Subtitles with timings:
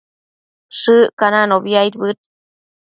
[0.77, 2.17] Shëccananobi aidbëd